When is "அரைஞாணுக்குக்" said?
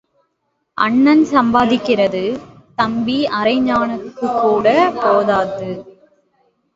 3.31-4.41